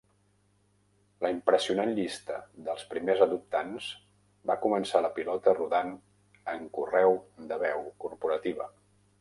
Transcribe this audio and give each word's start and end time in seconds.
La 1.25 1.29
impressionant 1.33 1.91
llista 1.99 2.37
dels 2.69 2.85
primers 2.95 3.21
adoptants 3.27 3.91
va 4.53 4.57
començar 4.65 5.03
la 5.07 5.13
pilota 5.21 5.57
rodant 5.61 5.95
en 6.55 6.69
correu 6.81 7.19
de 7.53 7.63
veu 7.67 7.89
corporativa. 8.07 8.71